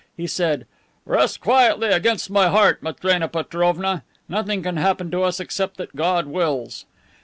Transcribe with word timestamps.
He 0.17 0.25
said, 0.25 0.65
"Rest 1.05 1.41
quietly 1.41 1.89
against 1.89 2.31
my 2.31 2.47
heart, 2.47 2.81
Matrena 2.81 3.27
Petrovna. 3.27 4.01
Nothing 4.27 4.63
can 4.63 4.77
happen 4.77 5.11
to 5.11 5.21
us 5.21 5.39
except 5.39 5.77
what 5.77 5.95
God 5.95 6.25
wills." 6.25 6.85